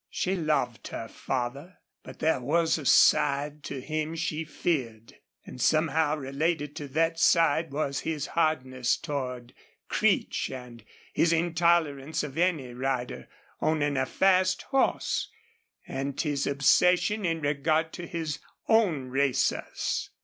[0.09, 5.15] She loved her father, but there was a side to him she feared.
[5.45, 9.53] And somehow related to that side was his hardness toward
[9.89, 10.83] Creech and
[11.13, 13.27] his intolerance of any rider
[13.61, 15.29] owning a fast horse
[15.87, 20.09] and his obsession in regard to his own racers.